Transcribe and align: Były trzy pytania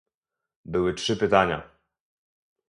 Były 0.65 0.93
trzy 0.93 1.15
pytania 1.17 1.69